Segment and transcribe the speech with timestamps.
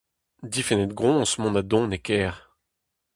[0.53, 2.33] Difennet-groñs mont ha dont e kêr.